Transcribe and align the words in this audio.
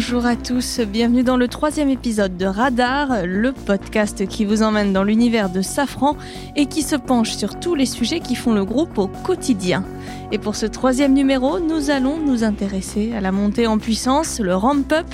Bonjour 0.00 0.26
à 0.26 0.36
tous, 0.36 0.78
bienvenue 0.78 1.24
dans 1.24 1.36
le 1.36 1.48
troisième 1.48 1.88
épisode 1.88 2.36
de 2.36 2.46
Radar, 2.46 3.26
le 3.26 3.50
podcast 3.50 4.28
qui 4.28 4.44
vous 4.44 4.62
emmène 4.62 4.92
dans 4.92 5.02
l'univers 5.02 5.50
de 5.50 5.60
Safran 5.60 6.16
et 6.54 6.66
qui 6.66 6.82
se 6.82 6.94
penche 6.94 7.32
sur 7.32 7.58
tous 7.58 7.74
les 7.74 7.84
sujets 7.84 8.20
qui 8.20 8.36
font 8.36 8.54
le 8.54 8.64
groupe 8.64 8.96
au 8.96 9.08
quotidien. 9.08 9.82
Et 10.30 10.38
pour 10.38 10.54
ce 10.54 10.66
troisième 10.66 11.14
numéro, 11.14 11.58
nous 11.58 11.90
allons 11.90 12.16
nous 12.16 12.44
intéresser 12.44 13.12
à 13.12 13.20
la 13.20 13.32
montée 13.32 13.66
en 13.66 13.78
puissance, 13.78 14.38
le 14.38 14.54
ramp-up, 14.54 15.08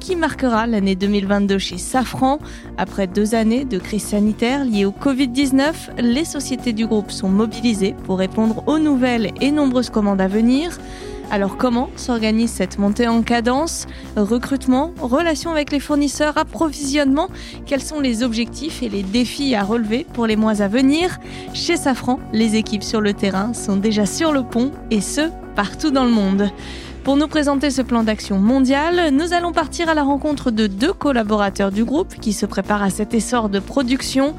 qui 0.00 0.16
marquera 0.16 0.66
l'année 0.66 0.96
2022 0.96 1.58
chez 1.58 1.76
Safran. 1.76 2.38
Après 2.78 3.06
deux 3.06 3.34
années 3.34 3.66
de 3.66 3.78
crise 3.78 4.04
sanitaire 4.04 4.64
liée 4.64 4.86
au 4.86 4.92
Covid-19, 4.92 5.98
les 5.98 6.24
sociétés 6.24 6.72
du 6.72 6.86
groupe 6.86 7.10
sont 7.10 7.28
mobilisées 7.28 7.94
pour 8.04 8.18
répondre 8.18 8.62
aux 8.66 8.78
nouvelles 8.78 9.32
et 9.42 9.50
nombreuses 9.50 9.90
commandes 9.90 10.22
à 10.22 10.28
venir. 10.28 10.78
Alors 11.32 11.56
comment 11.56 11.90
s'organise 11.94 12.50
cette 12.50 12.78
montée 12.78 13.06
en 13.06 13.22
cadence? 13.22 13.86
Recrutement, 14.16 14.92
relations 15.00 15.52
avec 15.52 15.70
les 15.70 15.78
fournisseurs, 15.78 16.36
approvisionnement 16.36 17.28
Quels 17.66 17.82
sont 17.82 18.00
les 18.00 18.24
objectifs 18.24 18.82
et 18.82 18.88
les 18.88 19.04
défis 19.04 19.54
à 19.54 19.62
relever 19.62 20.04
pour 20.12 20.26
les 20.26 20.34
mois 20.34 20.60
à 20.60 20.66
venir? 20.66 21.18
Chez 21.54 21.76
Safran, 21.76 22.18
les 22.32 22.56
équipes 22.56 22.82
sur 22.82 23.00
le 23.00 23.14
terrain 23.14 23.54
sont 23.54 23.76
déjà 23.76 24.06
sur 24.06 24.32
le 24.32 24.42
pont 24.42 24.72
et 24.90 25.00
ce, 25.00 25.30
partout 25.54 25.92
dans 25.92 26.04
le 26.04 26.10
monde. 26.10 26.50
Pour 27.04 27.16
nous 27.16 27.28
présenter 27.28 27.70
ce 27.70 27.80
plan 27.80 28.02
d'action 28.02 28.38
mondial, 28.38 29.10
nous 29.12 29.32
allons 29.32 29.52
partir 29.52 29.88
à 29.88 29.94
la 29.94 30.02
rencontre 30.02 30.50
de 30.50 30.66
deux 30.66 30.92
collaborateurs 30.92 31.72
du 31.72 31.84
groupe 31.84 32.14
qui 32.20 32.34
se 32.34 32.44
préparent 32.44 32.82
à 32.82 32.90
cet 32.90 33.14
essor 33.14 33.48
de 33.48 33.58
production. 33.58 34.34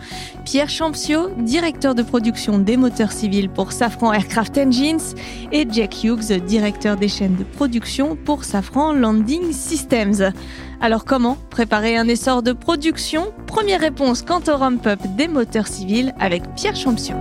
Pierre 0.46 0.70
Champsio, 0.70 1.30
directeur 1.40 1.96
de 1.96 2.04
production 2.04 2.60
des 2.60 2.78
moteurs 2.78 3.12
civils 3.12 3.50
pour 3.50 3.72
Safran 3.72 4.14
Aircraft 4.14 4.60
Engines, 4.60 5.16
et 5.52 5.68
Jack 5.70 6.04
Hughes, 6.04 6.40
directeur 6.46 6.98
des 6.98 7.08
chaînes 7.08 7.36
de 7.36 7.44
production 7.44 8.16
pour 8.16 8.44
Safran 8.44 8.94
Landing 8.94 9.52
Systems. 9.52 10.32
Alors 10.80 11.04
comment 11.04 11.38
préparer 11.50 11.98
un 11.98 12.08
essor 12.08 12.44
de 12.44 12.54
production? 12.54 13.34
Première 13.48 13.82
réponse 13.82 14.22
quant 14.22 14.42
au 14.48 14.56
ramp-up 14.56 15.00
des 15.18 15.28
moteurs 15.28 15.68
civils 15.68 16.14
avec 16.20 16.44
Pierre 16.56 16.76
Champsio. 16.76 17.16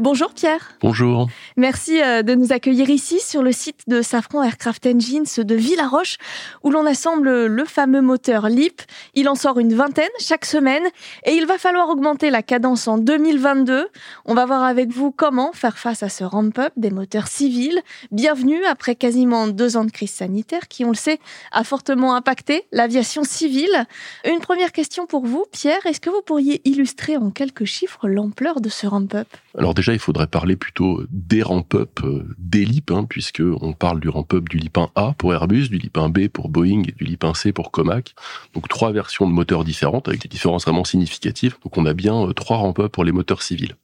Bonjour 0.00 0.32
Pierre. 0.32 0.76
Bonjour. 0.80 1.28
Merci 1.56 2.00
euh, 2.00 2.22
de 2.22 2.36
nous 2.36 2.52
accueillir 2.52 2.88
ici 2.88 3.18
sur 3.18 3.42
le 3.42 3.50
site 3.50 3.80
de 3.88 4.00
Safran 4.00 4.44
Aircraft 4.44 4.86
Engines 4.86 5.24
de 5.38 5.54
Villaroche 5.56 6.18
où 6.62 6.70
l'on 6.70 6.86
assemble 6.86 7.46
le 7.46 7.64
fameux 7.64 8.00
moteur 8.00 8.48
LEAP. 8.48 8.80
Il 9.14 9.28
en 9.28 9.34
sort 9.34 9.58
une 9.58 9.74
vingtaine 9.74 10.08
chaque 10.20 10.44
semaine 10.44 10.84
et 11.24 11.32
il 11.32 11.46
va 11.46 11.58
falloir 11.58 11.88
augmenter 11.88 12.30
la 12.30 12.44
cadence 12.44 12.86
en 12.86 12.96
2022. 12.98 13.88
On 14.24 14.34
va 14.34 14.46
voir 14.46 14.62
avec 14.62 14.90
vous 14.90 15.10
comment 15.10 15.50
faire 15.52 15.78
face 15.78 16.04
à 16.04 16.08
ce 16.08 16.22
ramp-up 16.22 16.72
des 16.76 16.90
moteurs 16.90 17.26
civils. 17.26 17.82
Bienvenue 18.12 18.64
après 18.66 18.94
quasiment 18.94 19.48
deux 19.48 19.76
ans 19.76 19.84
de 19.84 19.90
crise 19.90 20.12
sanitaire 20.12 20.68
qui, 20.68 20.84
on 20.84 20.90
le 20.90 20.94
sait, 20.94 21.18
a 21.50 21.64
fortement 21.64 22.14
impacté 22.14 22.66
l'aviation 22.70 23.24
civile. 23.24 23.84
Une 24.24 24.38
première 24.38 24.70
question 24.70 25.06
pour 25.06 25.26
vous, 25.26 25.44
Pierre. 25.50 25.84
Est-ce 25.86 26.00
que 26.00 26.10
vous 26.10 26.22
pourriez 26.24 26.60
illustrer 26.64 27.16
en 27.16 27.30
quelques 27.30 27.64
chiffres 27.64 28.06
l'ampleur 28.06 28.60
de 28.60 28.68
ce 28.68 28.86
ramp-up? 28.86 29.26
Alors 29.58 29.74
déjà, 29.74 29.87
il 29.92 29.98
faudrait 29.98 30.26
parler 30.26 30.56
plutôt 30.56 31.02
des 31.10 31.42
ramp-up, 31.42 32.00
euh, 32.04 32.24
des 32.38 32.64
LIP, 32.64 32.90
hein, 32.90 33.04
puisque 33.08 33.42
on 33.60 33.72
parle 33.72 34.00
du 34.00 34.08
ramp-up 34.08 34.48
du 34.48 34.58
LIP 34.58 34.76
1A 34.76 35.14
pour 35.14 35.32
Airbus, 35.32 35.68
du 35.68 35.78
LIP 35.78 35.96
1B 35.96 36.28
pour 36.28 36.48
Boeing 36.48 36.82
et 36.88 36.92
du 36.92 37.04
LIP 37.04 37.24
1C 37.24 37.52
pour 37.52 37.70
Comac. 37.70 38.14
Donc 38.54 38.68
trois 38.68 38.92
versions 38.92 39.26
de 39.26 39.32
moteurs 39.32 39.64
différentes 39.64 40.08
avec 40.08 40.22
des 40.22 40.28
différences 40.28 40.64
vraiment 40.64 40.84
significatives. 40.84 41.56
Donc 41.64 41.76
on 41.76 41.86
a 41.86 41.94
bien 41.94 42.28
euh, 42.28 42.32
trois 42.32 42.58
ramp-up 42.58 42.92
pour 42.92 43.04
les 43.04 43.12
moteurs 43.12 43.42
civils. 43.42 43.76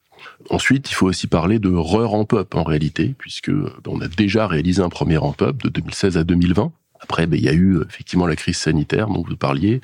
Ensuite, 0.50 0.90
il 0.90 0.94
faut 0.94 1.06
aussi 1.06 1.26
parler 1.26 1.58
de 1.58 1.70
re-ramp-up 1.70 2.54
en 2.54 2.62
réalité, 2.62 3.14
puisque 3.18 3.50
euh, 3.50 3.72
on 3.86 4.00
a 4.00 4.08
déjà 4.08 4.46
réalisé 4.46 4.82
un 4.82 4.88
premier 4.88 5.16
ramp-up 5.16 5.62
de 5.62 5.68
2016 5.68 6.16
à 6.16 6.24
2020 6.24 6.72
après, 7.04 7.26
ben, 7.26 7.38
il 7.38 7.44
y 7.44 7.50
a 7.50 7.52
eu 7.52 7.82
effectivement 7.86 8.26
la 8.26 8.34
crise 8.34 8.56
sanitaire 8.56 9.08
dont 9.08 9.22
vous 9.22 9.36
parliez, 9.36 9.82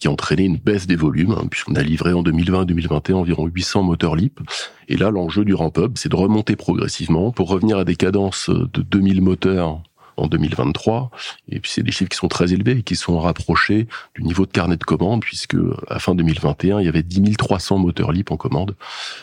qui 0.00 0.08
a 0.08 0.10
entraîné 0.10 0.42
une 0.42 0.56
baisse 0.56 0.88
des 0.88 0.96
volumes, 0.96 1.30
hein, 1.30 1.46
puisqu'on 1.48 1.76
a 1.76 1.82
livré 1.82 2.12
en 2.12 2.24
2020 2.24 2.62
et 2.62 2.66
2021 2.66 3.16
environ 3.16 3.46
800 3.46 3.84
moteurs 3.84 4.16
LIP. 4.16 4.40
Et 4.88 4.96
là, 4.96 5.10
l'enjeu 5.10 5.44
du 5.44 5.54
ramp-up, 5.54 5.92
c'est 5.94 6.08
de 6.08 6.16
remonter 6.16 6.56
progressivement 6.56 7.30
pour 7.30 7.48
revenir 7.48 7.78
à 7.78 7.84
des 7.84 7.94
cadences 7.94 8.50
de 8.50 8.82
2000 8.82 9.22
moteurs 9.22 9.80
en 10.16 10.26
2023. 10.26 11.10
Et 11.50 11.60
puis 11.60 11.70
c'est 11.70 11.82
des 11.82 11.92
chiffres 11.92 12.10
qui 12.10 12.16
sont 12.16 12.28
très 12.28 12.52
élevés 12.52 12.78
et 12.78 12.82
qui 12.82 12.96
sont 12.96 13.18
rapprochés 13.18 13.86
du 14.14 14.22
niveau 14.22 14.46
de 14.46 14.52
carnet 14.52 14.76
de 14.76 14.84
commande, 14.84 15.20
puisque 15.20 15.56
à 15.88 15.98
fin 15.98 16.14
2021, 16.14 16.80
il 16.80 16.86
y 16.86 16.88
avait 16.88 17.02
10 17.02 17.36
300 17.36 17.78
moteurs 17.78 18.12
LIP 18.12 18.30
en 18.30 18.36
commande. 18.36 18.76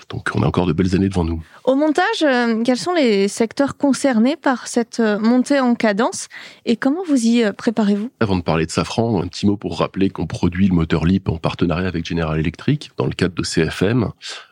Donc 0.10 0.30
on 0.36 0.44
a 0.44 0.48
encore 0.48 0.66
de 0.66 0.74
belles 0.74 0.96
années 0.96 1.10
devant 1.10 1.24
nous. 1.24 1.44
Au 1.64 1.76
montage, 1.76 2.24
euh, 2.24 2.62
quels 2.64 2.78
sont 2.78 2.94
les 2.94 3.28
secteurs 3.28 3.78
concernés 3.78 4.36
par 4.36 4.68
cette 4.68 5.00
euh, 5.00 5.20
montée 5.20 5.60
en 5.60 5.76
cadence 5.76 6.28
et 6.66 6.76
comment 6.76 7.04
vous 7.08 7.26
y 7.26 7.44
euh, 7.44 7.54
préparez-vous? 7.54 8.10
Avant 8.20 8.36
de 8.36 8.42
parler 8.42 8.66
de 8.66 8.72
Safran, 8.72 9.22
un 9.22 9.28
petit 9.28 9.46
mot 9.46 9.58
pour 9.58 9.80
rappeler 9.80 10.10
qu'on 10.10 10.28
produit 10.28 10.68
le 10.68 10.76
moteur 10.76 11.06
LIP 11.06 11.30
en 11.30 11.38
partenariat 11.38 11.88
avec 11.88 12.06
General 12.06 12.40
Electric 12.40 12.92
dans 12.98 13.06
le 13.06 13.14
cadre 13.14 13.36
de 13.36 13.44
CFM. 13.44 14.10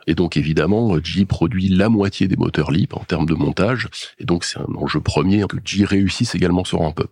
Et 0.07 0.15
donc 0.15 0.37
évidemment, 0.37 0.97
GE 1.03 1.25
produit 1.25 1.67
la 1.67 1.89
moitié 1.89 2.27
des 2.27 2.35
moteurs 2.35 2.71
LIP 2.71 2.95
en 2.95 3.03
termes 3.03 3.25
de 3.25 3.33
montage. 3.33 3.87
Et 4.19 4.25
donc 4.25 4.43
c'est 4.43 4.59
un 4.59 4.75
enjeu 4.75 4.99
premier 4.99 5.45
que 5.47 5.57
GE 5.63 5.83
réussisse 5.83 6.35
également 6.35 6.63
sur 6.63 6.81
un 6.81 6.89
up 6.89 7.11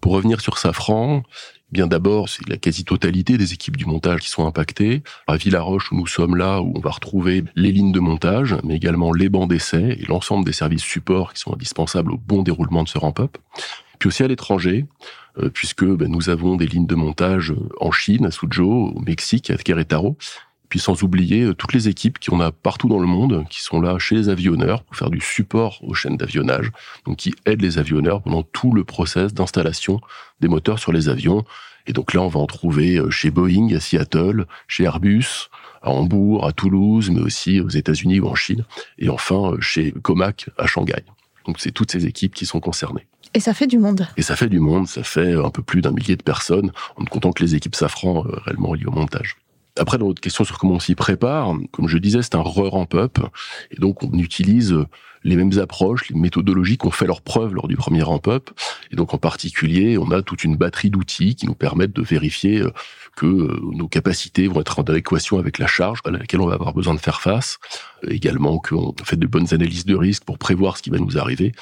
Pour 0.00 0.12
revenir 0.12 0.40
sur 0.40 0.58
Safran, 0.58 1.22
eh 1.70 1.74
bien 1.74 1.86
d'abord, 1.86 2.28
c'est 2.28 2.48
la 2.48 2.56
quasi-totalité 2.56 3.38
des 3.38 3.52
équipes 3.52 3.76
du 3.76 3.86
montage 3.86 4.20
qui 4.20 4.30
sont 4.30 4.46
impactées. 4.46 5.02
À 5.28 5.36
Villaroche, 5.36 5.92
où 5.92 5.96
nous 5.96 6.06
sommes 6.06 6.36
là, 6.36 6.60
où 6.60 6.72
on 6.74 6.80
va 6.80 6.90
retrouver 6.90 7.44
les 7.54 7.70
lignes 7.70 7.92
de 7.92 8.00
montage, 8.00 8.56
mais 8.64 8.74
également 8.74 9.12
les 9.12 9.28
bancs 9.28 9.48
d'essai 9.48 9.96
et 10.00 10.06
l'ensemble 10.06 10.44
des 10.44 10.52
services 10.52 10.82
supports 10.82 11.32
qui 11.32 11.40
sont 11.40 11.54
indispensables 11.54 12.12
au 12.12 12.18
bon 12.18 12.42
déroulement 12.42 12.82
de 12.82 12.88
ce 12.88 12.98
ramp-up. 12.98 13.38
Puis 14.00 14.08
aussi 14.08 14.24
à 14.24 14.28
l'étranger, 14.28 14.86
euh, 15.38 15.48
puisque 15.48 15.84
ben, 15.84 16.10
nous 16.10 16.28
avons 16.28 16.56
des 16.56 16.66
lignes 16.66 16.86
de 16.86 16.94
montage 16.94 17.54
en 17.80 17.92
Chine, 17.92 18.26
à 18.26 18.30
Suzhou, 18.30 18.92
au 18.96 19.00
Mexique, 19.00 19.50
à 19.50 19.56
Querétaro, 19.56 20.16
puis 20.70 20.78
sans 20.78 21.02
oublier 21.02 21.42
euh, 21.42 21.54
toutes 21.54 21.74
les 21.74 21.88
équipes 21.88 22.18
qu'on 22.18 22.40
a 22.40 22.52
partout 22.52 22.88
dans 22.88 23.00
le 23.00 23.06
monde, 23.06 23.44
qui 23.50 23.60
sont 23.60 23.80
là 23.80 23.98
chez 23.98 24.14
les 24.14 24.30
avionneurs 24.30 24.84
pour 24.84 24.96
faire 24.96 25.10
du 25.10 25.20
support 25.20 25.80
aux 25.82 25.92
chaînes 25.92 26.16
d'avionnage, 26.16 26.70
donc 27.04 27.18
qui 27.18 27.34
aident 27.44 27.60
les 27.60 27.78
avionneurs 27.78 28.22
pendant 28.22 28.42
tout 28.42 28.72
le 28.72 28.84
process 28.84 29.34
d'installation 29.34 30.00
des 30.40 30.48
moteurs 30.48 30.78
sur 30.78 30.92
les 30.92 31.10
avions. 31.10 31.44
Et 31.86 31.92
donc 31.92 32.14
là, 32.14 32.22
on 32.22 32.28
va 32.28 32.40
en 32.40 32.46
trouver 32.46 32.96
euh, 32.96 33.10
chez 33.10 33.30
Boeing 33.30 33.74
à 33.74 33.80
Seattle, 33.80 34.46
chez 34.68 34.84
Airbus, 34.84 35.48
à 35.82 35.90
Hambourg, 35.90 36.46
à 36.46 36.52
Toulouse, 36.52 37.10
mais 37.10 37.20
aussi 37.20 37.60
aux 37.60 37.68
États-Unis 37.68 38.20
ou 38.20 38.28
en 38.28 38.34
Chine, 38.34 38.64
et 38.98 39.08
enfin 39.08 39.52
euh, 39.52 39.60
chez 39.60 39.92
Comac 40.02 40.48
à 40.56 40.66
Shanghai. 40.66 41.02
Donc 41.46 41.58
c'est 41.58 41.72
toutes 41.72 41.90
ces 41.90 42.06
équipes 42.06 42.34
qui 42.34 42.46
sont 42.46 42.60
concernées. 42.60 43.06
Et 43.34 43.40
ça 43.40 43.54
fait 43.54 43.66
du 43.66 43.78
monde. 43.78 44.06
Et 44.16 44.22
ça 44.22 44.36
fait 44.36 44.48
du 44.48 44.60
monde, 44.60 44.86
ça 44.86 45.02
fait 45.02 45.34
un 45.34 45.50
peu 45.50 45.62
plus 45.62 45.80
d'un 45.80 45.90
millier 45.90 46.16
de 46.16 46.22
personnes, 46.22 46.70
en 46.96 47.02
ne 47.02 47.08
comptant 47.08 47.32
que 47.32 47.42
les 47.42 47.56
équipes 47.56 47.74
Safran 47.74 48.24
réellement 48.44 48.74
liées 48.74 48.86
au 48.86 48.92
montage. 48.92 49.36
Après, 49.78 49.98
dans 49.98 50.06
votre 50.06 50.20
question 50.20 50.44
sur 50.44 50.58
comment 50.58 50.74
on 50.74 50.80
s'y 50.80 50.94
prépare, 50.94 51.54
comme 51.70 51.88
je 51.88 51.98
disais, 51.98 52.22
c'est 52.22 52.34
un 52.34 52.42
re-ramp-up. 52.42 53.18
Et 53.70 53.76
donc, 53.76 54.02
on 54.02 54.18
utilise 54.18 54.76
les 55.22 55.36
mêmes 55.36 55.58
approches, 55.58 56.08
les 56.08 56.18
méthodologies 56.18 56.78
qui 56.78 56.86
ont 56.86 56.90
fait 56.90 57.06
leur 57.06 57.20
preuve 57.20 57.54
lors 57.54 57.68
du 57.68 57.76
premier 57.76 58.02
ramp-up. 58.02 58.50
Et 58.90 58.96
donc, 58.96 59.14
en 59.14 59.18
particulier, 59.18 59.98
on 59.98 60.10
a 60.10 60.22
toute 60.22 60.44
une 60.44 60.56
batterie 60.56 60.90
d'outils 60.90 61.34
qui 61.34 61.46
nous 61.46 61.54
permettent 61.54 61.92
de 61.92 62.02
vérifier 62.02 62.60
euh, 62.60 62.70
que 63.16 63.26
euh, 63.26 63.60
nos 63.72 63.88
capacités 63.88 64.48
vont 64.48 64.60
être 64.60 64.78
en 64.78 64.82
adéquation 64.82 65.38
avec 65.38 65.58
la 65.58 65.66
charge 65.66 66.00
à 66.04 66.10
laquelle 66.10 66.40
on 66.40 66.46
va 66.46 66.54
avoir 66.54 66.72
besoin 66.72 66.94
de 66.94 67.00
faire 67.00 67.20
face. 67.20 67.58
Également, 68.08 68.58
qu'on 68.58 68.94
fait 69.04 69.16
de 69.16 69.26
bonnes 69.26 69.52
analyses 69.52 69.84
de 69.84 69.94
risque 69.94 70.24
pour 70.24 70.38
prévoir 70.38 70.76
ce 70.78 70.82
qui 70.82 70.90
va 70.90 70.98
nous 70.98 71.18
arriver 71.18 71.52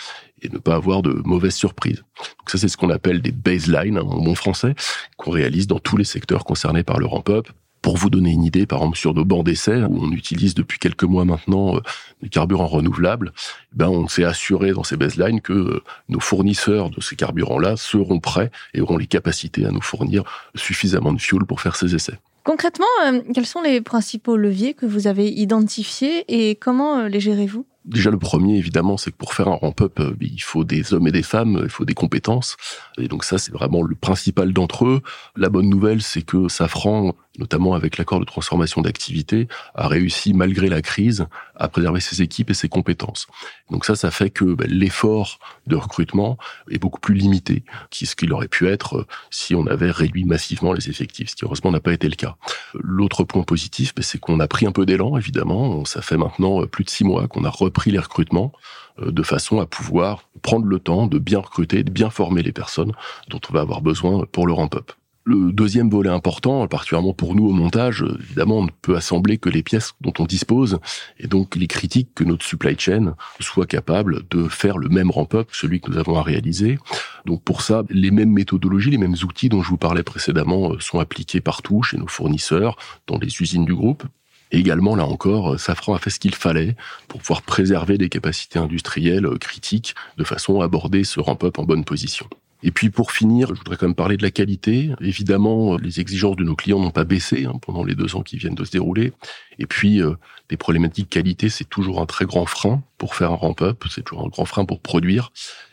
et 0.40 0.48
ne 0.48 0.58
pas 0.58 0.76
avoir 0.76 1.02
de 1.02 1.20
mauvaises 1.24 1.56
surprises. 1.56 2.04
Donc 2.38 2.50
ça, 2.50 2.58
c'est 2.58 2.68
ce 2.68 2.76
qu'on 2.76 2.90
appelle 2.90 3.20
des 3.20 3.32
baselines, 3.32 3.98
hein, 3.98 4.02
en 4.02 4.22
bon 4.22 4.36
français, 4.36 4.74
qu'on 5.16 5.32
réalise 5.32 5.66
dans 5.66 5.80
tous 5.80 5.96
les 5.96 6.04
secteurs 6.04 6.44
concernés 6.44 6.84
par 6.84 6.98
le 6.98 7.06
ramp-up. 7.06 7.48
Pour 7.82 7.96
vous 7.96 8.10
donner 8.10 8.30
une 8.30 8.44
idée, 8.44 8.66
par 8.66 8.80
exemple 8.80 8.98
sur 8.98 9.14
nos 9.14 9.24
bancs 9.24 9.44
d'essai, 9.44 9.82
où 9.82 9.98
on 10.00 10.10
utilise 10.12 10.54
depuis 10.54 10.78
quelques 10.78 11.04
mois 11.04 11.24
maintenant 11.24 11.76
euh, 11.76 11.80
des 12.22 12.28
carburants 12.28 12.66
renouvelables, 12.66 13.32
ben 13.72 13.88
on 13.88 14.08
s'est 14.08 14.24
assuré 14.24 14.72
dans 14.72 14.82
ces 14.82 14.96
baselines 14.96 15.40
que 15.40 15.52
euh, 15.52 15.82
nos 16.08 16.20
fournisseurs 16.20 16.90
de 16.90 17.00
ces 17.00 17.16
carburants-là 17.16 17.76
seront 17.76 18.20
prêts 18.20 18.50
et 18.74 18.80
auront 18.80 18.96
les 18.96 19.06
capacités 19.06 19.64
à 19.64 19.70
nous 19.70 19.80
fournir 19.80 20.24
suffisamment 20.54 21.12
de 21.12 21.20
fuel 21.20 21.44
pour 21.44 21.60
faire 21.60 21.76
ces 21.76 21.94
essais. 21.94 22.18
Concrètement, 22.44 22.86
euh, 23.06 23.20
quels 23.34 23.46
sont 23.46 23.62
les 23.62 23.80
principaux 23.80 24.36
leviers 24.36 24.74
que 24.74 24.86
vous 24.86 25.06
avez 25.06 25.30
identifiés 25.30 26.24
et 26.28 26.56
comment 26.56 27.02
les 27.02 27.20
gérez-vous? 27.20 27.66
Déjà, 27.88 28.10
le 28.10 28.18
premier, 28.18 28.56
évidemment, 28.58 28.98
c'est 28.98 29.10
que 29.10 29.16
pour 29.16 29.32
faire 29.32 29.48
un 29.48 29.54
ramp-up, 29.54 29.98
il 30.20 30.42
faut 30.42 30.64
des 30.64 30.92
hommes 30.92 31.08
et 31.08 31.12
des 31.12 31.22
femmes, 31.22 31.60
il 31.62 31.70
faut 31.70 31.86
des 31.86 31.94
compétences. 31.94 32.56
Et 32.98 33.08
donc 33.08 33.24
ça, 33.24 33.38
c'est 33.38 33.52
vraiment 33.52 33.82
le 33.82 33.94
principal 33.94 34.52
d'entre 34.52 34.84
eux. 34.86 35.00
La 35.36 35.48
bonne 35.48 35.70
nouvelle, 35.70 36.02
c'est 36.02 36.22
que 36.22 36.48
Safran 36.48 37.14
notamment 37.38 37.74
avec 37.74 37.96
l'accord 37.98 38.20
de 38.20 38.24
transformation 38.24 38.82
d'activité, 38.82 39.48
a 39.74 39.88
réussi, 39.88 40.34
malgré 40.34 40.68
la 40.68 40.82
crise, 40.82 41.26
à 41.56 41.68
préserver 41.68 42.00
ses 42.00 42.20
équipes 42.20 42.50
et 42.50 42.54
ses 42.54 42.68
compétences. 42.68 43.26
Donc 43.70 43.84
ça, 43.84 43.94
ça 43.94 44.10
fait 44.10 44.30
que 44.30 44.44
ben, 44.44 44.68
l'effort 44.68 45.38
de 45.66 45.76
recrutement 45.76 46.36
est 46.70 46.78
beaucoup 46.78 47.00
plus 47.00 47.14
limité 47.14 47.62
que 47.90 48.06
ce 48.06 48.16
qu'il 48.16 48.32
aurait 48.32 48.48
pu 48.48 48.66
être 48.66 48.98
euh, 48.98 49.06
si 49.30 49.54
on 49.54 49.66
avait 49.66 49.90
réduit 49.90 50.24
massivement 50.24 50.72
les 50.72 50.88
effectifs, 50.88 51.30
ce 51.30 51.36
qui 51.36 51.44
heureusement 51.44 51.70
n'a 51.70 51.80
pas 51.80 51.92
été 51.92 52.08
le 52.08 52.16
cas. 52.16 52.36
L'autre 52.74 53.24
point 53.24 53.42
positif, 53.42 53.94
ben, 53.94 54.02
c'est 54.02 54.18
qu'on 54.18 54.40
a 54.40 54.48
pris 54.48 54.66
un 54.66 54.72
peu 54.72 54.84
d'élan, 54.84 55.16
évidemment. 55.16 55.84
Ça 55.84 56.02
fait 56.02 56.16
maintenant 56.16 56.62
euh, 56.62 56.66
plus 56.66 56.84
de 56.84 56.90
six 56.90 57.04
mois 57.04 57.28
qu'on 57.28 57.44
a 57.44 57.50
repris 57.50 57.77
repris 57.78 57.92
les 57.92 57.98
recrutements 58.00 58.52
euh, 59.00 59.12
de 59.12 59.22
façon 59.22 59.60
à 59.60 59.66
pouvoir 59.66 60.28
prendre 60.42 60.66
le 60.66 60.80
temps 60.80 61.06
de 61.06 61.18
bien 61.20 61.38
recruter, 61.38 61.84
de 61.84 61.92
bien 61.92 62.10
former 62.10 62.42
les 62.42 62.50
personnes 62.50 62.92
dont 63.28 63.40
on 63.48 63.52
va 63.52 63.60
avoir 63.60 63.82
besoin 63.82 64.26
pour 64.32 64.48
le 64.48 64.52
ramp-up. 64.52 64.90
Le 65.24 65.52
deuxième 65.52 65.88
volet 65.88 66.10
important, 66.10 66.66
particulièrement 66.66 67.12
pour 67.12 67.36
nous 67.36 67.46
au 67.46 67.52
montage, 67.52 68.04
évidemment, 68.18 68.58
on 68.58 68.64
ne 68.64 68.70
peut 68.82 68.96
assembler 68.96 69.38
que 69.38 69.48
les 69.48 69.62
pièces 69.62 69.92
dont 70.00 70.12
on 70.18 70.24
dispose, 70.24 70.80
et 71.20 71.28
donc 71.28 71.54
les 71.54 71.68
critiques 71.68 72.08
que 72.16 72.24
notre 72.24 72.44
supply 72.44 72.76
chain 72.76 73.14
soit 73.38 73.66
capable 73.66 74.26
de 74.28 74.48
faire 74.48 74.76
le 74.78 74.88
même 74.88 75.12
ramp-up, 75.12 75.48
celui 75.52 75.80
que 75.80 75.90
nous 75.92 75.98
avons 75.98 76.16
à 76.16 76.22
réaliser. 76.22 76.78
Donc 77.26 77.44
pour 77.44 77.62
ça, 77.62 77.84
les 77.90 78.10
mêmes 78.10 78.32
méthodologies, 78.32 78.90
les 78.90 78.98
mêmes 78.98 79.16
outils 79.22 79.50
dont 79.50 79.62
je 79.62 79.68
vous 79.68 79.76
parlais 79.76 80.02
précédemment 80.02 80.72
euh, 80.72 80.80
sont 80.80 80.98
appliqués 80.98 81.40
partout 81.40 81.82
chez 81.82 81.98
nos 81.98 82.08
fournisseurs, 82.08 82.76
dans 83.06 83.18
les 83.18 83.40
usines 83.40 83.66
du 83.66 83.74
groupe. 83.74 84.04
Et 84.50 84.58
également, 84.58 84.96
là 84.96 85.06
encore, 85.06 85.54
euh, 85.54 85.58
Safran 85.58 85.94
a 85.94 85.98
fait 85.98 86.10
ce 86.10 86.20
qu'il 86.20 86.34
fallait 86.34 86.76
pour 87.06 87.20
pouvoir 87.20 87.42
préserver 87.42 87.98
des 87.98 88.08
capacités 88.08 88.58
industrielles 88.58 89.26
euh, 89.26 89.38
critiques 89.38 89.94
de 90.16 90.24
façon 90.24 90.60
à 90.60 90.64
aborder 90.64 91.04
ce 91.04 91.20
ramp-up 91.20 91.58
en 91.58 91.64
bonne 91.64 91.84
position. 91.84 92.28
Et 92.62 92.72
puis 92.72 92.90
pour 92.90 93.12
finir, 93.12 93.48
je 93.48 93.54
voudrais 93.54 93.76
quand 93.76 93.86
même 93.86 93.94
parler 93.94 94.16
de 94.16 94.22
la 94.22 94.30
qualité. 94.30 94.90
Évidemment, 95.00 95.74
euh, 95.74 95.78
les 95.80 96.00
exigences 96.00 96.36
de 96.36 96.44
nos 96.44 96.56
clients 96.56 96.80
n'ont 96.80 96.90
pas 96.90 97.04
baissé 97.04 97.44
hein, 97.44 97.54
pendant 97.62 97.84
les 97.84 97.94
deux 97.94 98.16
ans 98.16 98.22
qui 98.22 98.36
viennent 98.36 98.56
de 98.56 98.64
se 98.64 98.72
dérouler. 98.72 99.12
Et 99.58 99.66
puis, 99.66 100.02
euh, 100.02 100.14
des 100.48 100.56
problématiques 100.56 101.08
qualité, 101.08 101.50
c'est 101.50 101.68
toujours 101.68 102.00
un 102.00 102.06
très 102.06 102.24
grand 102.24 102.46
frein 102.46 102.82
pour 102.96 103.14
faire 103.14 103.30
un 103.30 103.36
ramp-up, 103.36 103.84
c'est 103.90 104.02
toujours 104.02 104.24
un 104.24 104.28
grand 104.28 104.44
frein 104.44 104.64
pour 104.64 104.80
produire. 104.80 105.30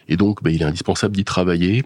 Et 0.08 0.18
donc, 0.18 0.44
bah, 0.44 0.52
il 0.52 0.62
est 0.62 0.66
indispensable 0.66 1.16
d'y 1.16 1.26
travailler. 1.26 1.84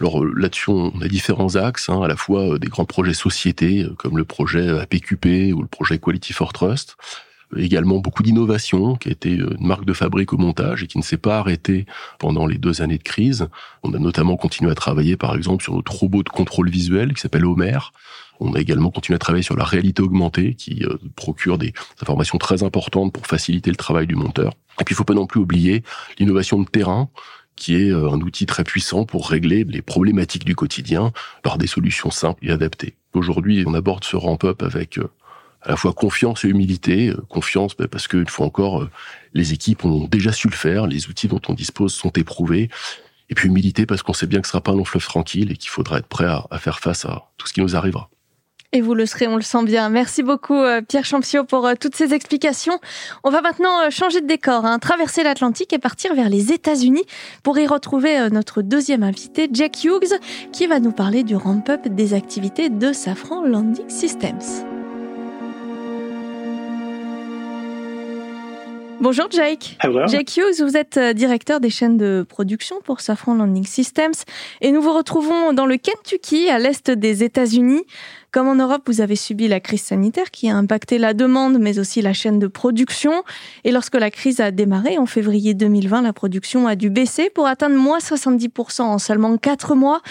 Alors 0.00 0.22
euh, 0.22 0.32
là-dessus, 0.36 0.70
on 0.70 1.00
a 1.00 1.08
différents 1.08 1.56
axes, 1.56 1.88
hein, 1.88 2.02
à 2.02 2.08
la 2.08 2.16
fois 2.16 2.58
des 2.58 2.68
grands 2.68 2.84
projets 2.84 3.14
sociétés, 3.14 3.86
comme 3.98 4.16
le 4.16 4.24
projet 4.24 4.68
APQP 4.68 5.52
ou 5.54 5.62
le 5.62 5.68
projet 5.68 5.98
Quality 5.98 6.32
for 6.32 6.52
Trust, 6.52 6.96
également 7.56 7.98
beaucoup 7.98 8.22
d'innovation, 8.22 8.96
qui 8.96 9.08
a 9.08 9.12
été 9.12 9.30
une 9.30 9.66
marque 9.66 9.84
de 9.84 9.92
fabrique 9.92 10.32
au 10.32 10.36
montage 10.36 10.82
et 10.82 10.86
qui 10.86 10.98
ne 10.98 11.02
s'est 11.02 11.16
pas 11.16 11.38
arrêtée 11.38 11.86
pendant 12.18 12.46
les 12.46 12.58
deux 12.58 12.82
années 12.82 12.98
de 12.98 13.02
crise. 13.02 13.48
On 13.82 13.94
a 13.94 13.98
notamment 13.98 14.36
continué 14.36 14.70
à 14.70 14.74
travailler, 14.74 15.16
par 15.16 15.34
exemple, 15.34 15.62
sur 15.62 15.74
notre 15.74 15.92
robot 15.92 16.22
de 16.22 16.28
contrôle 16.28 16.68
visuel 16.68 17.14
qui 17.14 17.20
s'appelle 17.20 17.46
Homer. 17.46 17.78
On 18.40 18.54
a 18.54 18.60
également 18.60 18.90
continué 18.90 19.16
à 19.16 19.18
travailler 19.18 19.42
sur 19.42 19.56
la 19.56 19.64
réalité 19.64 20.02
augmentée 20.02 20.54
qui 20.54 20.84
euh, 20.84 20.96
procure 21.16 21.58
des 21.58 21.72
informations 22.00 22.38
très 22.38 22.62
importantes 22.62 23.12
pour 23.12 23.26
faciliter 23.26 23.70
le 23.70 23.76
travail 23.76 24.06
du 24.06 24.14
monteur. 24.14 24.52
Et 24.80 24.84
puis 24.84 24.94
il 24.94 24.96
faut 24.96 25.04
pas 25.04 25.14
non 25.14 25.26
plus 25.26 25.40
oublier 25.40 25.82
l'innovation 26.20 26.60
de 26.60 26.68
terrain 26.68 27.08
qui 27.58 27.76
est 27.76 27.90
euh, 27.90 28.10
un 28.10 28.20
outil 28.20 28.46
très 28.46 28.64
puissant 28.64 29.04
pour 29.04 29.28
régler 29.28 29.64
les 29.64 29.82
problématiques 29.82 30.44
du 30.44 30.54
quotidien 30.54 31.12
par 31.42 31.58
des 31.58 31.66
solutions 31.66 32.10
simples 32.10 32.46
et 32.46 32.50
adaptées. 32.50 32.94
Aujourd'hui, 33.12 33.64
on 33.66 33.74
aborde 33.74 34.04
ce 34.04 34.16
ramp-up 34.16 34.62
avec 34.62 34.98
euh, 34.98 35.10
à 35.62 35.70
la 35.70 35.76
fois 35.76 35.92
confiance 35.92 36.44
et 36.44 36.48
humilité. 36.48 37.08
Euh, 37.08 37.20
confiance 37.28 37.76
ben, 37.76 37.88
parce 37.88 38.08
qu'une 38.08 38.28
fois 38.28 38.46
encore, 38.46 38.88
les 39.34 39.52
équipes 39.52 39.84
ont 39.84 40.06
déjà 40.06 40.32
su 40.32 40.48
le 40.48 40.54
faire, 40.54 40.86
les 40.86 41.08
outils 41.08 41.28
dont 41.28 41.42
on 41.48 41.54
dispose 41.54 41.92
sont 41.92 42.12
éprouvés. 42.12 42.70
Et 43.30 43.34
puis 43.34 43.48
humilité 43.48 43.84
parce 43.84 44.02
qu'on 44.02 44.14
sait 44.14 44.26
bien 44.26 44.40
que 44.40 44.46
ce 44.46 44.52
sera 44.52 44.62
pas 44.62 44.72
un 44.72 44.76
long 44.76 44.84
fleuve 44.84 45.04
tranquille 45.04 45.52
et 45.52 45.56
qu'il 45.56 45.68
faudra 45.68 45.98
être 45.98 46.06
prêt 46.06 46.24
à, 46.24 46.58
faire 46.58 46.78
face 46.80 47.04
à 47.04 47.28
tout 47.36 47.46
ce 47.46 47.52
qui 47.52 47.60
nous 47.60 47.76
arrivera. 47.76 48.08
Et 48.72 48.82
vous 48.82 48.94
le 48.94 49.06
serez, 49.06 49.26
on 49.26 49.36
le 49.36 49.42
sent 49.42 49.64
bien. 49.64 49.88
Merci 49.88 50.22
beaucoup 50.22 50.54
euh, 50.54 50.82
Pierre 50.82 51.06
Champsiot 51.06 51.44
pour 51.44 51.70
toutes 51.80 51.94
ces 51.94 52.12
explications. 52.12 52.78
On 53.24 53.30
va 53.30 53.40
maintenant 53.40 53.88
changer 53.88 54.20
de 54.20 54.26
décor, 54.26 54.66
hein, 54.66 54.78
traverser 54.78 55.22
l'Atlantique 55.22 55.72
et 55.72 55.78
partir 55.78 56.14
vers 56.14 56.28
les 56.28 56.52
États-Unis 56.52 57.04
pour 57.42 57.58
y 57.58 57.66
retrouver 57.66 58.28
notre 58.30 58.60
deuxième 58.60 59.02
invité, 59.02 59.48
Jack 59.50 59.84
Hughes, 59.84 60.18
qui 60.52 60.66
va 60.66 60.80
nous 60.80 60.92
parler 60.92 61.22
du 61.22 61.34
ramp-up 61.34 61.88
des 61.88 62.12
activités 62.12 62.68
de 62.68 62.92
Safran 62.92 63.42
Landing 63.42 63.88
Systems. 63.88 64.66
Bonjour 69.00 69.30
Jake. 69.30 69.78
Jake 70.08 70.36
Hughes, 70.36 70.60
vous 70.60 70.76
êtes 70.76 70.96
euh, 70.96 71.12
directeur 71.12 71.60
des 71.60 71.70
chaînes 71.70 71.96
de 71.96 72.26
production 72.28 72.80
pour 72.84 73.00
Safran 73.00 73.34
Landing 73.36 73.64
Systems 73.64 74.14
et 74.60 74.72
nous 74.72 74.82
vous 74.82 74.92
retrouvons 74.92 75.52
dans 75.52 75.66
le 75.66 75.76
Kentucky, 75.76 76.50
à 76.50 76.58
l'est 76.58 76.90
des 76.90 77.22
États-Unis. 77.22 77.84
Comme 78.30 78.46
en 78.46 78.54
Europe, 78.54 78.82
vous 78.86 79.00
avez 79.00 79.16
subi 79.16 79.48
la 79.48 79.58
crise 79.58 79.82
sanitaire 79.82 80.30
qui 80.30 80.50
a 80.50 80.56
impacté 80.56 80.98
la 80.98 81.14
demande, 81.14 81.58
mais 81.58 81.78
aussi 81.78 82.02
la 82.02 82.12
chaîne 82.12 82.38
de 82.38 82.46
production. 82.46 83.24
Et 83.64 83.72
lorsque 83.72 83.94
la 83.94 84.10
crise 84.10 84.40
a 84.40 84.50
démarré 84.50 84.98
en 84.98 85.06
février 85.06 85.54
2020, 85.54 86.02
la 86.02 86.12
production 86.12 86.66
a 86.66 86.76
dû 86.76 86.90
baisser 86.90 87.30
pour 87.30 87.46
atteindre 87.46 87.76
moins 87.76 87.98
70% 87.98 88.82
en 88.82 88.98
seulement 88.98 89.38
4 89.38 89.74
mois. 89.74 90.02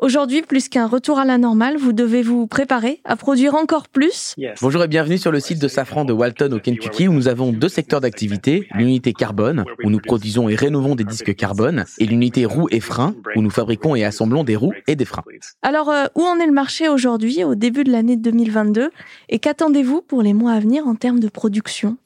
Aujourd'hui, 0.00 0.42
plus 0.42 0.68
qu'un 0.68 0.86
retour 0.86 1.18
à 1.18 1.24
la 1.24 1.38
normale, 1.38 1.76
vous 1.76 1.92
devez 1.92 2.22
vous 2.22 2.46
préparer 2.46 3.00
à 3.04 3.16
produire 3.16 3.56
encore 3.56 3.88
plus. 3.88 4.36
Bonjour 4.62 4.84
et 4.84 4.86
bienvenue 4.86 5.18
sur 5.18 5.32
le 5.32 5.40
site 5.40 5.60
de 5.60 5.66
Safran 5.66 6.04
de 6.04 6.12
Walton 6.12 6.52
au 6.52 6.60
Kentucky 6.60 7.08
où 7.08 7.12
nous 7.12 7.26
avons 7.26 7.50
deux 7.50 7.68
secteurs 7.68 8.00
d'activité, 8.00 8.68
l'unité 8.74 9.12
carbone 9.12 9.64
où 9.82 9.90
nous 9.90 9.98
produisons 9.98 10.48
et 10.48 10.54
rénovons 10.54 10.94
des 10.94 11.02
disques 11.02 11.34
carbone 11.34 11.84
et 11.98 12.06
l'unité 12.06 12.44
roues 12.44 12.68
et 12.70 12.78
freins 12.78 13.16
où 13.34 13.42
nous 13.42 13.50
fabriquons 13.50 13.96
et 13.96 14.04
assemblons 14.04 14.44
des 14.44 14.54
roues 14.54 14.72
et 14.86 14.94
des 14.94 15.04
freins. 15.04 15.24
Alors, 15.62 15.90
euh, 15.90 16.04
où 16.14 16.22
en 16.22 16.38
est 16.38 16.46
le 16.46 16.52
marché 16.52 16.88
aujourd'hui 16.88 17.42
au 17.42 17.56
début 17.58 17.84
de 17.84 17.92
l'année 17.92 18.16
2022 18.16 18.90
et 19.28 19.38
qu'attendez-vous 19.38 20.02
pour 20.02 20.22
les 20.22 20.32
mois 20.32 20.52
à 20.52 20.60
venir 20.60 20.86
en 20.86 20.94
termes 20.94 21.20
de 21.20 21.28
production? 21.28 21.96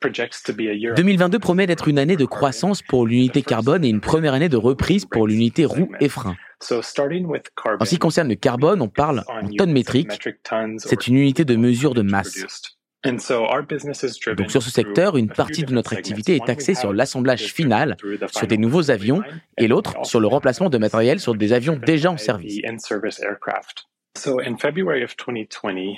2022 0.00 1.38
promet 1.38 1.66
d'être 1.66 1.88
une 1.88 1.98
année 1.98 2.16
de 2.16 2.24
croissance 2.24 2.82
pour 2.82 3.06
l'unité 3.06 3.42
carbone 3.42 3.84
et 3.84 3.88
une 3.88 4.00
première 4.00 4.32
année 4.34 4.48
de 4.48 4.56
reprise 4.56 5.04
pour 5.04 5.26
l'unité 5.26 5.64
roues 5.64 5.90
et 6.00 6.08
freins. 6.08 6.36
En 6.70 7.84
ce 7.84 7.88
qui 7.88 7.98
concerne 7.98 8.28
le 8.28 8.36
carbone, 8.36 8.80
on 8.80 8.88
parle 8.88 9.24
en 9.28 9.48
tonnes 9.48 9.72
métriques. 9.72 10.12
C'est 10.78 11.06
une 11.08 11.16
unité 11.16 11.44
de 11.44 11.56
mesure 11.56 11.94
de 11.94 12.02
masse. 12.02 12.44
Donc 13.04 13.20
sur 14.50 14.62
ce 14.62 14.70
secteur, 14.70 15.16
une 15.16 15.28
partie 15.28 15.62
de 15.62 15.72
notre 15.72 15.92
activité 15.92 16.34
est 16.34 16.48
axée 16.48 16.74
sur 16.74 16.92
l'assemblage 16.92 17.52
final 17.52 17.96
sur 18.30 18.46
des 18.46 18.58
nouveaux 18.58 18.90
avions 18.90 19.22
et 19.56 19.68
l'autre 19.68 19.94
sur 20.04 20.18
le 20.20 20.26
remplacement 20.26 20.68
de 20.68 20.78
matériel 20.78 21.20
sur 21.20 21.34
des 21.34 21.52
avions 21.52 21.76
déjà 21.76 22.10
en 22.10 22.16
service. 22.16 22.60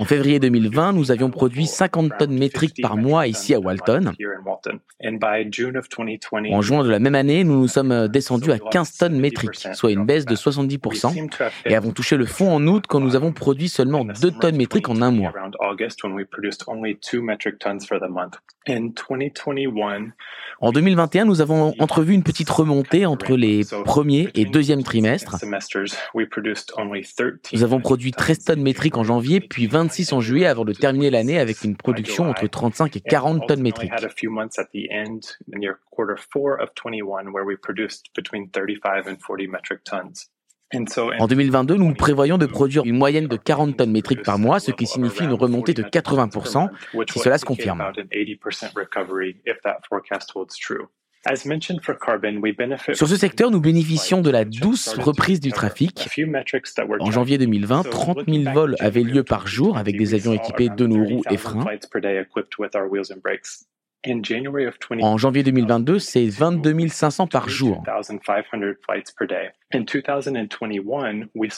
En 0.00 0.04
février 0.04 0.38
2020, 0.38 0.92
nous 0.92 1.10
avions 1.10 1.30
produit 1.30 1.66
50 1.66 2.12
tonnes 2.18 2.38
métriques 2.38 2.80
par 2.82 2.96
mois 2.96 3.26
ici 3.26 3.54
à 3.54 3.60
Walton. 3.60 4.12
En 6.52 6.62
juin 6.62 6.84
de 6.84 6.90
la 6.90 6.98
même 6.98 7.14
année, 7.14 7.44
nous 7.44 7.60
nous 7.60 7.68
sommes 7.68 8.08
descendus 8.08 8.52
à 8.52 8.58
15 8.58 8.96
tonnes 8.98 9.18
métriques, 9.18 9.68
soit 9.72 9.92
une 9.92 10.04
baisse 10.04 10.26
de 10.26 10.34
70%, 10.34 11.28
et 11.66 11.74
avons 11.74 11.92
touché 11.92 12.16
le 12.16 12.26
fond 12.26 12.52
en 12.52 12.66
août 12.66 12.84
quand 12.88 13.00
nous 13.00 13.16
avons 13.16 13.32
produit 13.32 13.68
seulement 13.68 14.04
2 14.04 14.30
tonnes 14.32 14.56
métriques 14.56 14.88
en 14.88 15.00
un 15.02 15.10
mois. 15.10 15.32
En 20.60 20.72
2021, 20.72 21.24
nous 21.24 21.40
avons 21.40 21.74
entrevu 21.78 22.12
une 22.12 22.22
petite 22.22 22.50
remontée 22.50 23.06
entre 23.06 23.34
les 23.34 23.62
premiers 23.84 24.28
et 24.34 24.44
deuxième 24.44 24.82
trimestres. 24.82 25.36
Nous 27.52 27.62
avons 27.64 27.80
produit 27.80 28.09
13 28.10 28.44
tonnes 28.44 28.62
métriques 28.62 28.96
en 28.96 29.04
janvier, 29.04 29.40
puis 29.40 29.66
26 29.66 30.12
en 30.12 30.20
juillet 30.20 30.46
avant 30.46 30.64
de 30.64 30.72
terminer 30.72 31.10
l'année 31.10 31.38
avec 31.38 31.64
une 31.64 31.76
production 31.76 32.28
entre 32.28 32.46
35 32.46 32.96
et 32.96 33.00
40 33.00 33.46
tonnes 33.46 33.62
métriques. 33.62 33.92
En 41.18 41.26
2022, 41.26 41.74
nous 41.74 41.94
prévoyons 41.94 42.38
de 42.38 42.46
produire 42.46 42.84
une 42.84 42.96
moyenne 42.96 43.26
de 43.26 43.36
40 43.36 43.76
tonnes 43.76 43.90
métriques 43.90 44.22
par 44.22 44.38
mois, 44.38 44.60
ce 44.60 44.70
qui 44.70 44.86
signifie 44.86 45.24
une 45.24 45.32
remontée 45.32 45.74
de 45.74 45.82
80% 45.82 46.68
si 47.10 47.18
cela 47.18 47.38
se 47.38 47.44
confirme. 47.44 47.82
Sur 52.94 53.08
ce 53.08 53.16
secteur, 53.16 53.50
nous 53.50 53.60
bénéficions 53.60 54.22
de 54.22 54.30
la 54.30 54.44
douce 54.44 54.96
reprise 54.98 55.40
du 55.40 55.52
trafic. 55.52 56.08
En 57.00 57.10
janvier 57.10 57.36
2020, 57.36 57.82
30 57.90 58.18
000 58.26 58.54
vols 58.54 58.76
avaient 58.80 59.02
lieu 59.02 59.22
par 59.22 59.46
jour 59.46 59.76
avec 59.76 59.98
des 59.98 60.14
avions 60.14 60.32
équipés 60.32 60.70
de 60.70 60.86
nos 60.86 61.04
roues 61.04 61.22
et 61.30 61.36
freins. 61.36 61.66
En 65.02 65.18
janvier 65.18 65.42
2022, 65.42 65.98
c'est 65.98 66.26
22 66.26 66.88
500 66.88 67.26
par 67.26 67.50
jour. 67.50 67.82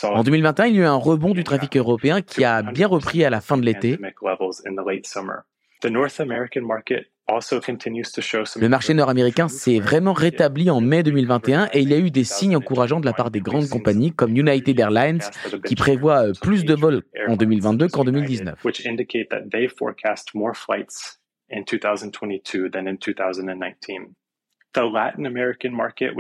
En 0.02 0.22
2021, 0.24 0.66
il 0.66 0.74
y 0.74 0.78
a 0.78 0.82
eu 0.82 0.84
un 0.84 0.94
rebond 0.94 1.34
du 1.34 1.44
trafic 1.44 1.76
européen 1.76 2.20
qui 2.20 2.44
a 2.44 2.62
bien 2.62 2.88
repris 2.88 3.24
à 3.24 3.30
la 3.30 3.40
fin 3.40 3.56
de 3.56 3.62
l'été. 3.62 3.96
Le 8.60 8.68
marché 8.68 8.94
nord-américain 8.94 9.48
s'est 9.48 9.78
vraiment 9.78 10.12
rétabli 10.12 10.70
en 10.70 10.80
mai 10.80 11.02
2021 11.02 11.68
et 11.72 11.80
il 11.80 11.90
y 11.90 11.94
a 11.94 11.98
eu 11.98 12.10
des 12.10 12.24
signes 12.24 12.56
encourageants 12.56 13.00
de 13.00 13.06
la 13.06 13.12
part 13.12 13.30
des 13.30 13.40
grandes 13.40 13.68
compagnies 13.68 14.12
comme 14.12 14.36
United 14.36 14.78
Airlines 14.78 15.20
qui 15.64 15.74
prévoit 15.74 16.28
euh, 16.28 16.32
plus 16.40 16.64
de 16.64 16.74
vols 16.74 17.02
en 17.28 17.36
2022 17.36 17.88
qu'en 17.88 18.04
2019. 18.04 18.58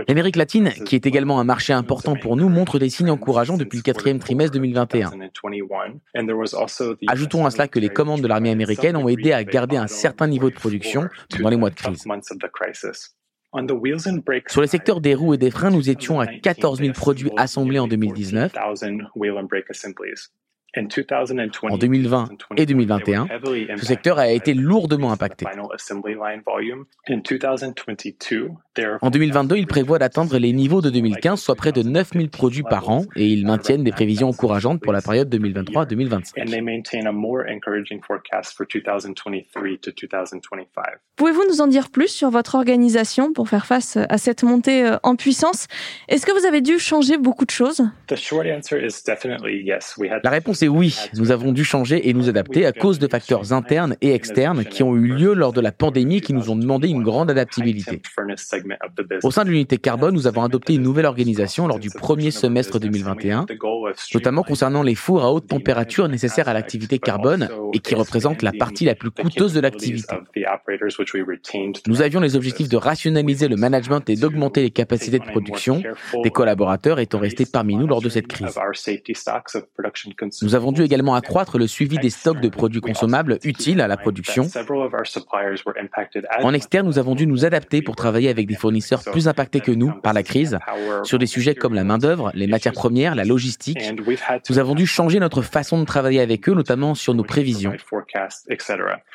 L'Amérique 0.08 0.36
latine, 0.36 0.70
qui 0.84 0.94
est 0.94 1.06
également 1.06 1.40
un 1.40 1.44
marché 1.44 1.72
important 1.72 2.16
pour 2.16 2.36
nous, 2.36 2.48
montre 2.48 2.78
des 2.78 2.90
signes 2.90 3.10
encourageants 3.10 3.56
depuis 3.56 3.78
le 3.78 3.82
quatrième 3.82 4.18
trimestre 4.18 4.52
2021. 4.54 5.12
Ajoutons 7.08 7.46
à 7.46 7.50
cela 7.50 7.68
que 7.68 7.78
les 7.78 7.88
commandes 7.88 8.20
de 8.20 8.28
l'armée 8.28 8.50
américaine 8.50 8.96
ont 8.96 9.08
aidé 9.08 9.32
à 9.32 9.42
garder 9.44 9.76
un 9.76 9.86
certain 9.86 10.26
niveau 10.26 10.50
de 10.50 10.54
production 10.54 11.08
pendant 11.30 11.48
les 11.48 11.56
mois 11.56 11.70
de 11.70 11.76
crise. 11.76 12.04
Sur 14.48 14.62
les 14.62 14.66
secteurs 14.66 15.00
des 15.00 15.14
roues 15.14 15.34
et 15.34 15.38
des 15.38 15.50
freins, 15.50 15.70
nous 15.70 15.90
étions 15.90 16.20
à 16.20 16.26
14 16.26 16.80
000 16.80 16.92
produits 16.92 17.30
assemblés 17.36 17.78
en 17.78 17.86
2019. 17.86 18.52
En 20.74 21.76
2020 21.76 22.28
et 22.56 22.66
2021, 22.66 23.28
ce 23.76 23.84
secteur 23.84 24.18
a 24.18 24.28
été 24.28 24.54
lourdement 24.54 25.12
impacté. 25.12 25.44
En 29.02 29.10
2022, 29.10 29.56
ils 29.56 29.66
prévoient 29.66 29.98
d'atteindre 29.98 30.38
les 30.38 30.52
niveaux 30.52 30.80
de 30.80 30.88
2015, 30.88 31.40
soit 31.40 31.56
près 31.56 31.72
de 31.72 31.82
9000 31.82 32.30
produits 32.30 32.62
par 32.62 32.88
an, 32.88 33.04
et 33.16 33.26
ils 33.26 33.46
maintiennent 33.46 33.84
des 33.84 33.92
prévisions 33.92 34.28
encourageantes 34.28 34.80
pour 34.80 34.94
la 34.94 35.02
période 35.02 35.34
2023-2025. 35.34 36.32
Pouvez-vous 41.16 41.44
nous 41.48 41.60
en 41.60 41.66
dire 41.66 41.90
plus 41.90 42.08
sur 42.08 42.30
votre 42.30 42.54
organisation 42.54 43.32
pour 43.32 43.48
faire 43.48 43.66
face 43.66 43.98
à 44.08 44.18
cette 44.18 44.42
montée 44.42 44.86
euh, 44.86 44.96
en 45.02 45.16
puissance? 45.16 45.66
Est-ce 46.08 46.24
que 46.24 46.32
vous 46.32 46.46
avez 46.46 46.62
dû 46.62 46.78
changer 46.78 47.18
beaucoup 47.18 47.44
de 47.44 47.50
choses? 47.50 47.82
La 50.22 50.30
réponse 50.30 50.61
oui. 50.68 50.96
Nous 51.14 51.30
avons 51.30 51.52
dû 51.52 51.64
changer 51.64 52.08
et 52.08 52.14
nous 52.14 52.28
adapter 52.28 52.66
à 52.66 52.72
cause 52.72 52.98
de 52.98 53.08
facteurs 53.08 53.52
internes 53.52 53.96
et 54.00 54.14
externes 54.14 54.64
qui 54.64 54.82
ont 54.82 54.94
eu 54.96 55.06
lieu 55.06 55.34
lors 55.34 55.52
de 55.52 55.60
la 55.60 55.72
pandémie 55.72 56.20
qui 56.20 56.32
nous 56.32 56.50
ont 56.50 56.56
demandé 56.56 56.88
une 56.88 57.02
grande 57.02 57.30
adaptabilité. 57.30 58.02
Au 59.22 59.30
sein 59.30 59.44
de 59.44 59.50
l'unité 59.50 59.78
carbone, 59.78 60.14
nous 60.14 60.26
avons 60.26 60.42
adopté 60.42 60.74
une 60.74 60.82
nouvelle 60.82 61.06
organisation 61.06 61.66
lors 61.66 61.78
du 61.78 61.90
premier 61.90 62.30
semestre 62.30 62.78
2021, 62.78 63.46
notamment 64.14 64.42
concernant 64.42 64.82
les 64.82 64.94
fours 64.94 65.22
à 65.22 65.32
haute 65.32 65.46
température 65.48 66.08
nécessaires 66.08 66.48
à 66.48 66.52
l'activité 66.52 66.98
carbone 66.98 67.48
et 67.72 67.78
qui 67.78 67.94
représentent 67.94 68.42
la 68.42 68.52
partie 68.52 68.84
la 68.84 68.94
plus 68.94 69.10
coûteuse 69.10 69.54
de 69.54 69.60
l'activité. 69.60 70.14
Nous 71.86 72.02
avions 72.02 72.20
les 72.20 72.36
objectifs 72.36 72.68
de 72.68 72.76
rationaliser 72.76 73.48
le 73.48 73.56
management 73.56 74.08
et 74.08 74.16
d'augmenter 74.16 74.62
les 74.62 74.70
capacités 74.70 75.18
de 75.18 75.24
production 75.24 75.82
des 76.22 76.30
collaborateurs 76.30 76.98
étant 76.98 77.18
restés 77.18 77.46
parmi 77.46 77.76
nous 77.76 77.86
lors 77.86 78.00
de 78.00 78.08
cette 78.08 78.26
crise. 78.26 78.58
Avons 80.54 80.72
dû 80.72 80.82
également 80.82 81.14
accroître 81.14 81.58
le 81.58 81.66
suivi 81.66 81.98
des 81.98 82.10
stocks 82.10 82.40
de 82.40 82.48
produits 82.48 82.80
consommables 82.80 83.38
utiles 83.44 83.80
à 83.80 83.88
la 83.88 83.96
production. 83.96 84.46
En 86.42 86.54
externe, 86.54 86.86
nous 86.86 86.98
avons 86.98 87.14
dû 87.14 87.26
nous 87.26 87.44
adapter 87.44 87.82
pour 87.82 87.96
travailler 87.96 88.28
avec 88.28 88.46
des 88.46 88.54
fournisseurs 88.54 89.02
plus 89.02 89.28
impactés 89.28 89.60
que 89.60 89.72
nous 89.72 89.92
par 89.92 90.12
la 90.12 90.22
crise 90.22 90.58
sur 91.04 91.18
des 91.18 91.26
sujets 91.26 91.54
comme 91.54 91.74
la 91.74 91.84
main-d'œuvre, 91.84 92.30
les 92.34 92.46
matières 92.46 92.72
premières, 92.72 93.14
la 93.14 93.24
logistique. 93.24 93.94
Nous 94.48 94.58
avons 94.58 94.74
dû 94.74 94.86
changer 94.86 95.18
notre 95.20 95.42
façon 95.42 95.80
de 95.80 95.84
travailler 95.84 96.20
avec 96.20 96.48
eux, 96.48 96.54
notamment 96.54 96.94
sur 96.94 97.14
nos 97.14 97.24
prévisions. 97.24 97.72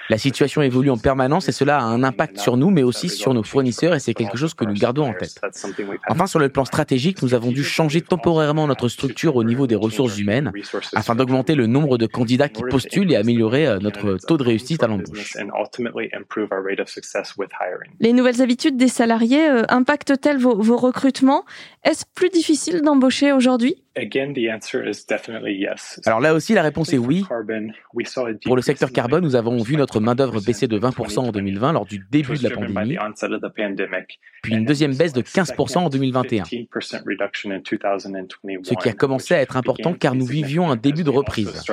La 0.09 0.17
situation 0.17 0.61
évolue 0.61 0.89
en 0.89 0.97
permanence 0.97 1.49
et 1.49 1.51
cela 1.51 1.77
a 1.79 1.83
un 1.83 2.03
impact 2.03 2.39
sur 2.39 2.57
nous, 2.57 2.69
mais 2.69 2.83
aussi 2.83 3.09
sur 3.09 3.33
nos 3.33 3.43
fournisseurs 3.43 3.93
et 3.93 3.99
c'est 3.99 4.13
quelque 4.13 4.37
chose 4.37 4.53
que 4.53 4.65
nous 4.65 4.73
gardons 4.73 5.09
en 5.09 5.13
tête. 5.13 5.39
Enfin, 6.09 6.27
sur 6.27 6.39
le 6.39 6.49
plan 6.49 6.65
stratégique, 6.65 7.21
nous 7.21 7.33
avons 7.33 7.51
dû 7.51 7.63
changer 7.63 8.01
temporairement 8.01 8.67
notre 8.67 8.87
structure 8.89 9.35
au 9.35 9.43
niveau 9.43 9.67
des 9.67 9.75
ressources 9.75 10.17
humaines 10.17 10.51
afin 10.93 11.15
d'augmenter 11.15 11.26
le 11.27 11.67
nombre 11.67 11.97
de 11.97 12.05
candidats 12.05 12.49
qui 12.49 12.63
postulent 12.63 13.11
et 13.11 13.15
améliorer 13.15 13.67
euh, 13.67 13.79
notre 13.79 14.17
taux 14.25 14.37
de 14.37 14.43
réussite 14.43 14.83
à 14.83 14.87
l'embauche. 14.87 15.37
Les 17.99 18.13
nouvelles 18.13 18.41
habitudes 18.41 18.77
des 18.77 18.87
salariés 18.87 19.49
euh, 19.49 19.63
impactent-elles 19.69 20.37
vos, 20.37 20.55
vos 20.55 20.77
recrutements 20.77 21.45
Est-ce 21.87 22.03
plus 22.13 22.29
difficile 22.29 22.81
d'embaucher 22.81 23.31
aujourd'hui? 23.31 23.81
Alors 26.05 26.19
là 26.19 26.33
aussi, 26.33 26.53
la 26.53 26.61
réponse 26.61 26.93
est 26.93 26.97
oui. 26.97 27.23
Pour 28.45 28.55
le 28.55 28.61
secteur 28.61 28.91
carbone, 28.91 29.23
nous 29.23 29.35
avons 29.35 29.57
vu 29.63 29.75
notre 29.75 29.99
main-d'œuvre 29.99 30.41
baisser 30.41 30.67
de 30.67 30.77
20% 30.77 31.19
en 31.19 31.31
2020 31.31 31.71
lors 31.71 31.85
du 31.85 32.05
début 32.11 32.37
de 32.37 32.43
la 32.43 32.51
pandémie, 32.51 32.97
puis 34.43 34.53
une 34.53 34.65
deuxième 34.65 34.95
baisse 34.95 35.13
de 35.13 35.21
15% 35.21 35.77
en 35.77 35.89
2021. 35.89 36.43
Ce 36.43 38.73
qui 38.73 38.89
a 38.89 38.93
commencé 38.93 39.33
à 39.33 39.41
être 39.41 39.57
important 39.57 39.93
car 39.93 40.13
nous 40.13 40.25
vivions 40.25 40.69
un 40.69 40.75
début 40.75 41.03
de 41.03 41.09
reprise. 41.09 41.63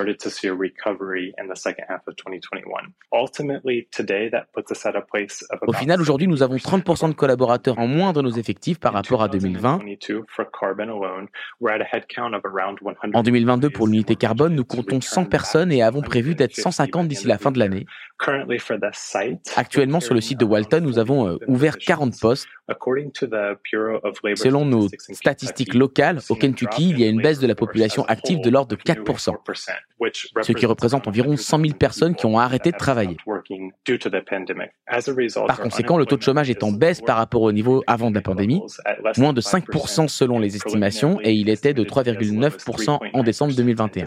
Au 5.67 5.73
final, 5.73 6.01
aujourd'hui, 6.01 6.29
nous 6.29 6.43
avons 6.43 6.57
30% 6.57 7.09
de 7.09 7.15
collaborateurs 7.15 7.79
en 7.79 7.87
moins 7.87 8.13
dans 8.13 8.23
nos 8.23 8.31
effectifs 8.31 8.79
par 8.79 8.93
rapport 8.93 9.23
à 9.23 9.29
2020. 9.29 9.81
En 13.15 13.23
2022, 13.23 13.71
pour 13.71 13.87
l'unité 13.87 14.17
carbone, 14.17 14.55
nous 14.55 14.65
comptons 14.65 15.01
100 15.01 15.27
personnes 15.27 15.73
et 15.73 15.83
avons 15.83 16.03
prévu 16.03 16.35
d'être 16.35 16.55
150 16.55 17.09
d'ici 17.09 17.27
la 17.27 17.39
fin 17.39 17.51
de 17.51 17.59
l'année. 17.59 17.87
Actuellement, 19.57 20.01
sur 20.01 20.15
le 20.15 20.21
site 20.21 20.39
de 20.39 20.45
Walton, 20.45 20.81
nous 20.81 20.99
avons 20.99 21.29
euh, 21.29 21.37
ouvert 21.47 21.79
40 21.79 22.15
postes. 22.21 22.47
Selon 24.37 24.65
nos 24.65 24.89
statistiques 24.89 25.75
locales, 25.75 26.21
au 26.31 26.35
Kentucky, 26.35 26.91
il 26.91 27.01
y 27.01 27.05
a 27.05 27.09
une 27.09 27.21
baisse 27.21 27.39
de 27.39 27.47
la 27.47 27.55
population 27.55 28.05
active 28.07 28.41
de 28.41 28.49
l'ordre 28.49 28.75
de 28.75 28.81
4%, 28.81 29.35
ce 30.43 30.53
qui 30.53 30.65
représente 30.65 31.07
environ 31.07 31.37
100 31.37 31.61
000 31.61 31.75
personnes 31.75 32.15
qui 32.15 32.25
ont 32.25 32.39
arrêté 32.39 32.71
de 32.71 32.77
travailler. 32.77 33.17
Par 35.47 35.61
conséquent, 35.61 35.99
le 35.99 36.07
taux 36.07 36.17
de 36.17 36.23
chômage 36.23 36.49
est 36.49 36.63
en 36.63 36.73
baisse 36.73 37.03
par 37.03 37.17
rapport 37.17 37.43
au 37.43 37.53
niveau 37.53 37.83
avant 37.87 38.11
de 38.11 38.15
la 38.15 38.23
pandémie, 38.23 38.63
moins 39.19 39.33
de 39.33 39.41
5% 39.41 39.94
selon 40.09 40.39
les 40.39 40.57
estimations, 40.57 41.19
et 41.23 41.33
il 41.33 41.49
était 41.49 41.75
de 41.75 41.85
3,9% 41.85 42.99
en 43.13 43.23
décembre 43.23 43.55
2021. 43.55 44.05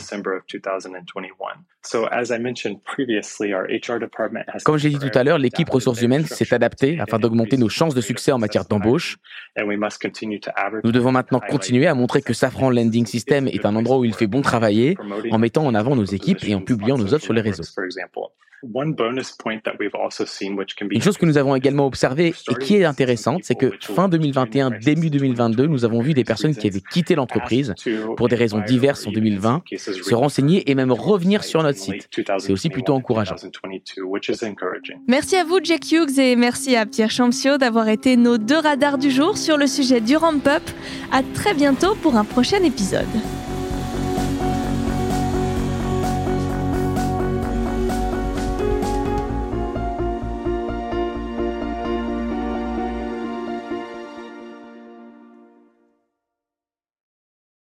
Comme 4.64 4.78
j'ai 4.78 4.90
dit 4.90 5.00
tout 5.00 5.18
à 5.18 5.24
l'heure, 5.24 5.38
l'équipe 5.38 5.70
ressources 5.70 6.02
humaines 6.02 6.26
s'est 6.26 6.54
adaptée 6.54 7.00
afin 7.00 7.20
d'augmenter 7.20 7.58
nos 7.58 7.70
chances 7.70 7.96
de 7.96 8.02
succès 8.02 8.32
en 8.32 8.40
matière 8.40 8.66
d'embauche. 8.66 9.18
Nous 9.58 10.92
devons 10.92 11.12
maintenant 11.12 11.40
continuer 11.40 11.88
à 11.88 11.96
montrer 11.96 12.22
que 12.22 12.34
Safran 12.34 12.70
Lending 12.70 13.06
System 13.06 13.48
est 13.48 13.66
un 13.66 13.76
endroit 13.76 13.98
où 13.98 14.06
il 14.06 14.14
fait 14.14 14.28
bon 14.28 14.42
travailler 14.42 14.98
en 15.32 15.38
mettant 15.38 15.66
en 15.66 15.74
avant 15.76 15.96
nos 15.96 16.06
équipes 16.06 16.44
et 16.44 16.56
en 16.56 16.62
publiant 16.62 16.98
nos 16.98 17.14
offres 17.14 17.26
sur 17.26 17.34
les 17.34 17.42
réseaux. 17.42 17.64
Une 20.90 21.02
chose 21.02 21.18
que 21.18 21.26
nous 21.28 21.38
avons 21.38 21.56
également 21.56 21.86
observée 21.86 22.34
et 22.50 22.56
qui 22.56 22.76
est 22.76 22.86
intéressante, 22.86 23.44
c'est 23.44 23.56
que 23.56 23.72
fin 23.82 24.10
2021, 24.10 24.72
début 24.72 25.12
2022, 25.12 25.67
nous 25.68 25.86
avons 25.86 26.02
vu 26.02 26.14
des 26.14 26.24
personnes 26.24 26.56
qui 26.56 26.68
avaient 26.68 26.82
quitté 26.82 27.16
l'entreprise 27.16 27.74
pour 28.16 28.28
des 28.28 28.36
raisons 28.36 28.60
diverses 28.60 29.06
en 29.08 29.12
2020 29.12 29.64
se 29.78 30.16
renseigner 30.16 30.70
et 30.70 30.76
même 30.76 30.92
revenir 30.92 31.44
sur 31.44 31.64
notre 31.64 31.80
site. 31.80 32.10
C'est 32.40 32.52
aussi 32.52 32.70
plutôt 32.70 32.94
encourageant. 32.94 33.36
Merci 35.08 35.36
à 35.36 35.44
vous, 35.44 35.60
Jack 35.64 35.92
Hughes, 35.92 36.20
et 36.20 36.36
merci 36.36 36.76
à 36.76 36.86
Pierre 36.86 37.12
Champsio 37.12 37.58
d'avoir 37.58 37.88
été 37.90 38.18
nos 38.18 38.38
deux 38.38 38.60
radars 38.60 38.98
du 38.98 39.12
jour 39.12 39.38
sur 39.38 39.58
le 39.58 39.68
sujet 39.68 40.02
du 40.02 40.16
ramp-up. 40.16 40.64
À 41.12 41.24
très 41.24 41.54
bientôt 41.54 41.96
pour 41.96 42.16
un 42.16 42.26
prochain 42.26 42.64
épisode. 42.64 43.08